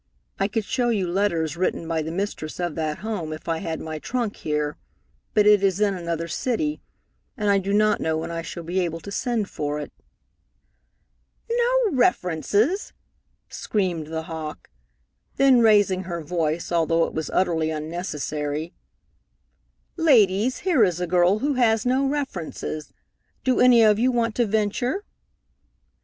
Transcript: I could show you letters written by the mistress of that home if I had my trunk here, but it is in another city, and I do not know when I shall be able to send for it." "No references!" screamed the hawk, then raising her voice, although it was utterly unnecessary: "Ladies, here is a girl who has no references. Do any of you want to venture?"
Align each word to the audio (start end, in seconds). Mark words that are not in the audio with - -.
I 0.39 0.47
could 0.47 0.65
show 0.65 0.89
you 0.89 1.07
letters 1.07 1.55
written 1.55 1.87
by 1.87 2.01
the 2.01 2.09
mistress 2.11 2.59
of 2.59 2.73
that 2.73 2.97
home 3.05 3.31
if 3.31 3.47
I 3.47 3.59
had 3.59 3.79
my 3.79 3.99
trunk 3.99 4.37
here, 4.37 4.79
but 5.35 5.45
it 5.45 5.61
is 5.63 5.79
in 5.79 5.93
another 5.93 6.27
city, 6.27 6.81
and 7.37 7.51
I 7.51 7.59
do 7.59 7.71
not 7.71 8.01
know 8.01 8.17
when 8.17 8.31
I 8.31 8.41
shall 8.41 8.63
be 8.63 8.79
able 8.79 8.99
to 9.01 9.11
send 9.11 9.47
for 9.47 9.79
it." 9.79 9.93
"No 11.51 11.67
references!" 11.91 12.93
screamed 13.47 14.07
the 14.07 14.23
hawk, 14.23 14.71
then 15.35 15.59
raising 15.59 16.05
her 16.05 16.23
voice, 16.23 16.71
although 16.71 17.03
it 17.05 17.13
was 17.13 17.29
utterly 17.31 17.69
unnecessary: 17.69 18.73
"Ladies, 19.97 20.61
here 20.65 20.83
is 20.83 20.99
a 20.99 21.05
girl 21.05 21.37
who 21.45 21.53
has 21.53 21.85
no 21.85 22.07
references. 22.07 22.91
Do 23.43 23.59
any 23.59 23.83
of 23.83 23.99
you 23.99 24.11
want 24.11 24.33
to 24.37 24.47
venture?" 24.47 25.03